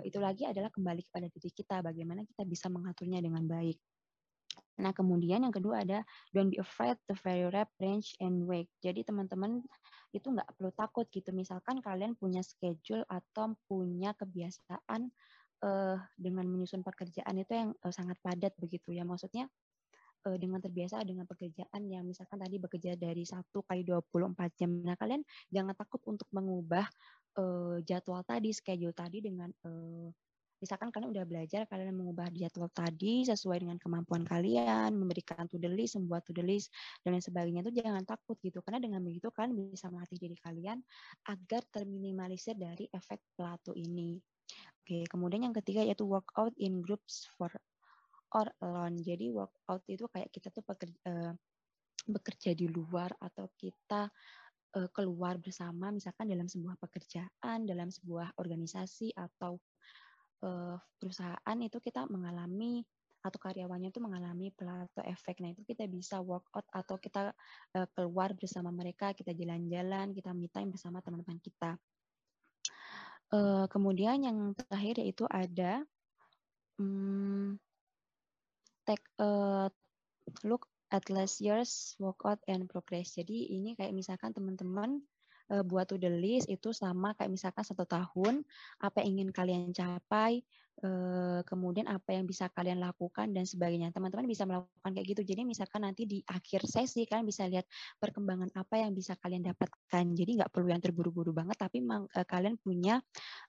itu 0.03 0.19
lagi 0.19 0.43
adalah 0.43 0.67
kembali 0.67 0.99
kepada 1.07 1.31
diri 1.31 1.47
kita, 1.47 1.79
bagaimana 1.79 2.27
kita 2.27 2.43
bisa 2.43 2.67
mengaturnya 2.67 3.23
dengan 3.23 3.47
baik. 3.47 3.79
Nah, 4.77 4.93
kemudian 4.93 5.41
yang 5.41 5.53
kedua 5.53 5.81
ada 5.81 6.05
don't 6.31 6.53
be 6.53 6.61
afraid 6.61 6.97
to 7.09 7.17
vary 7.25 7.49
rep, 7.49 7.69
range, 7.81 8.13
and 8.21 8.45
weight. 8.45 8.69
Jadi 8.81 9.01
teman-teman 9.01 9.65
itu 10.13 10.27
nggak 10.29 10.53
perlu 10.53 10.71
takut 10.77 11.09
gitu. 11.09 11.33
Misalkan 11.33 11.81
kalian 11.81 12.13
punya 12.13 12.45
schedule 12.45 13.01
atau 13.09 13.57
punya 13.65 14.13
kebiasaan 14.13 15.09
uh, 15.65 15.97
dengan 16.13 16.45
menyusun 16.45 16.85
pekerjaan 16.85 17.35
itu 17.41 17.53
yang 17.53 17.69
uh, 17.81 17.93
sangat 17.93 18.21
padat 18.21 18.53
begitu 18.61 18.93
ya. 18.93 19.01
Maksudnya 19.01 19.49
uh, 20.29 20.37
dengan 20.37 20.61
terbiasa 20.61 21.01
dengan 21.01 21.25
pekerjaan 21.25 21.81
yang 21.89 22.05
misalkan 22.05 22.37
tadi 22.37 22.61
bekerja 22.61 22.93
dari 22.93 23.25
satu 23.25 23.65
kali 23.65 23.81
24 23.81 24.59
jam. 24.59 24.69
Nah, 24.85 24.93
kalian 24.93 25.25
jangan 25.49 25.73
takut 25.73 26.05
untuk 26.05 26.29
mengubah 26.29 26.85
uh, 27.41 27.81
jadwal 27.81 28.21
tadi, 28.21 28.53
schedule 28.53 28.93
tadi 28.93 29.25
dengan 29.25 29.49
uh, 29.65 30.09
misalkan 30.57 30.89
kalian 30.89 31.13
udah 31.13 31.25
belajar, 31.25 31.65
kalian 31.69 31.93
mengubah 31.93 32.29
jadwal 32.33 32.69
tadi 32.73 33.25
sesuai 33.25 33.63
dengan 33.63 33.77
kemampuan 33.77 34.25
kalian, 34.25 34.93
memberikan 34.93 35.45
to 35.45 35.61
the 35.61 35.69
list, 35.69 35.97
membuat 35.97 36.25
to 36.25 36.33
the 36.33 36.43
list, 36.43 36.73
dan 37.05 37.13
lain 37.13 37.23
sebagainya 37.23 37.61
itu 37.65 37.81
jangan 37.81 38.03
takut 38.03 38.37
gitu. 38.41 38.59
Karena 38.65 38.81
dengan 38.81 39.01
begitu 39.05 39.29
kalian 39.29 39.53
bisa 39.71 39.87
melatih 39.93 40.17
diri 40.17 40.37
kalian 40.41 40.81
agar 41.29 41.61
terminimalisir 41.69 42.57
dari 42.57 42.89
efek 42.89 43.21
plato 43.37 43.73
ini. 43.77 44.17
Oke, 44.81 45.03
kemudian 45.11 45.51
yang 45.51 45.55
ketiga 45.55 45.83
yaitu 45.83 46.07
workout 46.07 46.55
in 46.57 46.79
groups 46.79 47.27
for 47.35 47.51
or 48.35 48.47
alone. 48.63 48.99
Jadi 48.99 49.31
workout 49.31 49.83
itu 49.87 50.07
kayak 50.11 50.31
kita 50.31 50.51
tuh 50.51 50.63
bekerja, 50.63 50.99
uh, 51.07 51.33
bekerja 52.07 52.55
di 52.55 52.71
luar 52.71 53.11
atau 53.19 53.51
kita 53.55 54.07
uh, 54.75 54.89
keluar 54.91 55.39
bersama 55.39 55.91
misalkan 55.91 56.31
dalam 56.31 56.47
sebuah 56.47 56.75
pekerjaan, 56.79 57.67
dalam 57.67 57.91
sebuah 57.91 58.35
organisasi 58.39 59.15
atau 59.15 59.59
uh, 60.43 60.77
perusahaan 60.99 61.57
itu 61.61 61.77
kita 61.81 62.05
mengalami 62.09 62.83
atau 63.25 63.39
karyawannya 63.41 63.89
itu 63.91 63.99
mengalami 63.99 64.53
plato 64.55 65.03
efek. 65.03 65.43
Nah, 65.43 65.51
itu 65.51 65.65
kita 65.67 65.89
bisa 65.89 66.21
workout 66.23 66.63
atau 66.71 66.95
kita 67.01 67.33
uh, 67.75 67.87
keluar 67.91 68.31
bersama 68.37 68.71
mereka, 68.71 69.11
kita 69.11 69.33
jalan-jalan, 69.35 70.15
kita 70.15 70.31
me 70.31 70.47
time 70.47 70.71
bersama 70.71 71.03
teman-teman 71.03 71.39
kita. 71.41 71.75
Uh, 73.27 73.67
kemudian 73.67 74.23
yang 74.23 74.55
terakhir 74.55 75.03
yaitu 75.03 75.27
ada 75.27 75.83
um, 76.79 77.59
take 78.87 79.03
a 79.19 79.67
look 80.47 80.63
at 80.87 81.03
last 81.11 81.43
year's 81.43 81.99
workout 81.99 82.39
and 82.47 82.71
progress. 82.71 83.19
Jadi 83.19 83.51
ini 83.51 83.75
kayak 83.75 83.91
misalkan 83.91 84.31
teman-teman 84.31 85.03
uh, 85.53 85.63
buat 85.63 85.87
to 85.89 85.95
the 85.99 86.09
list 86.11 86.47
itu 86.47 86.71
sama 86.71 87.13
kayak 87.15 87.31
misalkan 87.33 87.63
satu 87.63 87.83
tahun 87.87 88.43
apa 88.81 89.03
yang 89.03 89.19
ingin 89.19 89.29
kalian 89.33 89.71
capai 89.75 90.43
Eh, 90.77 91.41
kemudian 91.49 91.89
apa 91.89 92.13
yang 92.13 92.29
bisa 92.29 92.53
kalian 92.53 92.77
lakukan 92.77 93.33
dan 93.33 93.49
sebagainya. 93.49 93.89
Teman-teman 93.89 94.29
bisa 94.29 94.45
melakukan 94.45 94.93
kayak 94.93 95.09
gitu. 95.09 95.33
Jadi 95.33 95.41
misalkan 95.41 95.81
nanti 95.81 96.05
di 96.05 96.21
akhir 96.21 96.69
sesi 96.69 97.09
kalian 97.09 97.25
bisa 97.25 97.49
lihat 97.49 97.65
perkembangan 97.97 98.53
apa 98.53 98.85
yang 98.85 98.93
bisa 98.93 99.17
kalian 99.17 99.41
dapatkan. 99.41 100.05
Jadi 100.13 100.37
nggak 100.37 100.53
perlu 100.53 100.69
yang 100.69 100.77
terburu-buru 100.77 101.33
banget, 101.33 101.57
tapi 101.57 101.81
memang 101.81 102.05
uh, 102.13 102.21
kalian 102.29 102.61
punya 102.61 103.01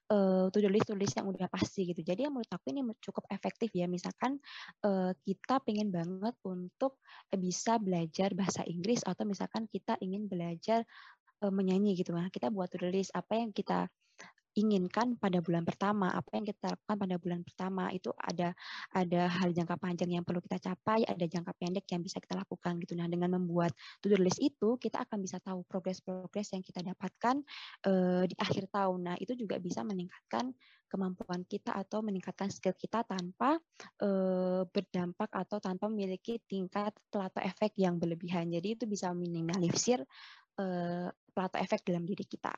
uh, 0.09 0.49
to-do 0.49 0.73
list 0.73 0.89
to 0.89 0.97
list 0.97 1.21
yang 1.21 1.29
udah 1.29 1.45
pasti 1.53 1.85
gitu. 1.93 2.01
Jadi 2.01 2.25
yang 2.25 2.33
menurut 2.33 2.49
aku 2.49 2.73
ini 2.73 2.81
cukup 2.97 3.29
efektif 3.29 3.69
ya. 3.77 3.85
Misalkan 3.85 4.41
uh, 4.81 5.13
kita 5.21 5.61
pengen 5.61 5.93
banget 5.93 6.33
untuk 6.41 6.97
bisa 7.29 7.77
belajar 7.77 8.33
bahasa 8.33 8.65
Inggris 8.65 9.05
atau 9.05 9.29
misalkan 9.29 9.69
kita 9.69 10.01
ingin 10.01 10.25
belajar 10.25 10.81
menyanyi 11.47 11.95
gitu. 11.95 12.11
Nah, 12.11 12.27
kita 12.27 12.51
buat 12.51 12.67
to-do 12.67 12.91
list 12.91 13.15
apa 13.15 13.39
yang 13.39 13.55
kita 13.55 13.87
inginkan 14.57 15.15
pada 15.15 15.39
bulan 15.39 15.63
pertama, 15.63 16.09
apa 16.09 16.29
yang 16.35 16.45
kita 16.49 16.73
lakukan 16.73 16.97
pada 16.97 17.15
bulan 17.21 17.41
pertama 17.45 17.83
itu 17.93 18.09
ada 18.17 18.51
ada 18.91 19.21
hal 19.29 19.53
jangka 19.53 19.77
panjang 19.77 20.19
yang 20.19 20.25
perlu 20.25 20.41
kita 20.41 20.57
capai, 20.59 21.05
ada 21.05 21.21
jangka 21.23 21.53
pendek 21.55 21.85
yang 21.93 22.01
bisa 22.01 22.17
kita 22.17 22.35
lakukan 22.35 22.81
gitu. 22.81 22.97
Nah, 22.97 23.05
dengan 23.05 23.37
membuat 23.39 23.71
to-do 24.01 24.17
list 24.19 24.41
itu 24.41 24.75
kita 24.81 25.05
akan 25.05 25.21
bisa 25.21 25.37
tahu 25.39 25.63
progres-progres 25.69 26.51
yang 26.51 26.63
kita 26.65 26.81
dapatkan 26.81 27.45
uh, 27.87 28.23
di 28.25 28.35
akhir 28.35 28.67
tahun. 28.73 28.99
Nah, 29.13 29.15
itu 29.21 29.37
juga 29.37 29.61
bisa 29.61 29.85
meningkatkan 29.85 30.51
kemampuan 30.89 31.45
kita 31.45 31.77
atau 31.77 32.01
meningkatkan 32.01 32.49
skill 32.49 32.73
kita 32.73 33.05
tanpa 33.05 33.61
uh, 34.01 34.65
berdampak 34.65 35.29
atau 35.29 35.61
tanpa 35.61 35.85
memiliki 35.85 36.41
tingkat 36.49 36.91
plato 37.13 37.37
efek 37.39 37.77
yang 37.77 38.01
berlebihan. 38.01 38.49
Jadi 38.49 38.73
itu 38.73 38.89
bisa 38.89 39.13
minimalisir 39.13 40.01
uh, 40.57 41.13
plato 41.31 41.57
efek 41.61 41.85
dalam 41.85 42.03
diri 42.03 42.25
kita. 42.25 42.51